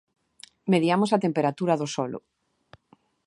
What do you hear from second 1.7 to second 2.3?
do solo.